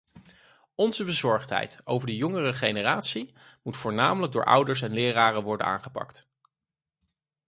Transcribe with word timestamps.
Onze 0.75 1.03
bezorgdheid 1.05 1.79
over 1.83 2.07
de 2.07 2.15
jongere 2.15 2.53
generatie 2.53 3.33
moet 3.63 3.77
voornamelijk 3.77 4.31
door 4.33 4.45
ouders 4.45 4.81
en 4.81 4.91
leraren 4.93 5.43
worden 5.43 5.65
aangepakt. 5.67 6.29